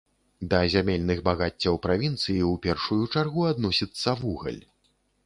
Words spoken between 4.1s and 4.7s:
вугаль.